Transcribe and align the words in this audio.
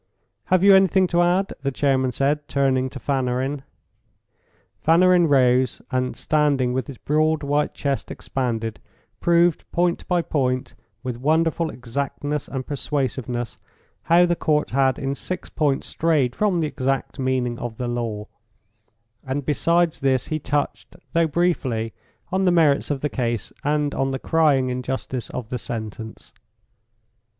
"Have 0.45 0.63
you 0.63 0.73
anything 0.73 1.05
to 1.09 1.21
add?" 1.21 1.53
the 1.61 1.69
chairman 1.71 2.11
said, 2.11 2.47
turning 2.47 2.89
to 2.89 2.99
Fanarin. 2.99 3.61
Fanarin 4.83 5.27
rose, 5.27 5.79
and 5.91 6.17
standing 6.17 6.73
with 6.73 6.87
his 6.87 6.97
broad 6.97 7.43
white 7.43 7.75
chest 7.75 8.09
expanded, 8.09 8.79
proved 9.19 9.69
point 9.71 10.07
by 10.07 10.23
point, 10.23 10.73
with 11.03 11.17
wonderful 11.17 11.69
exactness 11.69 12.47
and 12.47 12.65
persuasiveness, 12.65 13.59
how 14.05 14.25
the 14.25 14.35
Court 14.35 14.71
had 14.71 14.97
in 14.97 15.13
six 15.13 15.51
points 15.51 15.85
strayed 15.85 16.35
from 16.35 16.61
the 16.61 16.67
exact 16.67 17.19
meaning 17.19 17.59
of 17.59 17.77
the 17.77 17.87
law; 17.87 18.25
and 19.23 19.45
besides 19.45 19.99
this 19.99 20.29
he 20.29 20.39
touched, 20.39 20.95
though 21.13 21.27
briefly, 21.27 21.93
on 22.31 22.45
the 22.45 22.51
merits 22.51 22.89
of 22.89 23.01
the 23.01 23.07
case, 23.09 23.53
and 23.63 23.93
on 23.93 24.09
the 24.09 24.17
crying 24.17 24.69
injustice 24.69 25.29
of 25.29 25.49
the 25.49 25.59
sentence. 25.59 26.33